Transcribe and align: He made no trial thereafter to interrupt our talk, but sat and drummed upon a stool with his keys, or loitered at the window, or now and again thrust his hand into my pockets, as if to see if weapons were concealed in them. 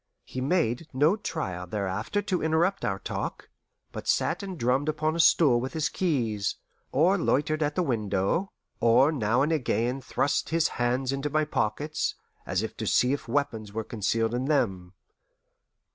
He 0.23 0.41
made 0.41 0.87
no 0.93 1.15
trial 1.15 1.67
thereafter 1.67 2.23
to 2.23 2.41
interrupt 2.41 2.83
our 2.83 2.97
talk, 2.97 3.51
but 3.91 4.07
sat 4.07 4.41
and 4.41 4.57
drummed 4.57 4.89
upon 4.89 5.15
a 5.15 5.19
stool 5.19 5.61
with 5.61 5.73
his 5.73 5.89
keys, 5.89 6.55
or 6.91 7.19
loitered 7.19 7.61
at 7.61 7.75
the 7.75 7.83
window, 7.83 8.51
or 8.79 9.11
now 9.11 9.43
and 9.43 9.51
again 9.51 10.01
thrust 10.01 10.49
his 10.49 10.69
hand 10.69 11.11
into 11.11 11.29
my 11.29 11.45
pockets, 11.45 12.15
as 12.47 12.63
if 12.63 12.75
to 12.77 12.87
see 12.87 13.13
if 13.13 13.27
weapons 13.27 13.73
were 13.73 13.83
concealed 13.83 14.33
in 14.33 14.45
them. 14.45 14.93